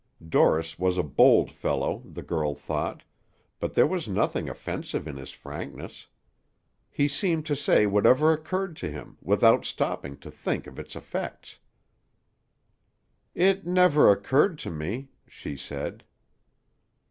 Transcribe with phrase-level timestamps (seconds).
[0.27, 3.03] Dorris was a bold fellow, the girl thought,
[3.59, 6.07] but there was nothing offensive in his frankness.
[6.89, 11.59] He seemed to say whatever occurred to him, without stopping to think of its effects.
[13.35, 16.03] "It never occurred to me," she said.